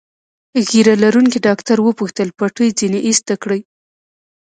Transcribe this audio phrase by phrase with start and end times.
[0.67, 3.59] ږیره لرونکي ډاکټر وپوښتل: پټۍ ځینې ایسته کړي؟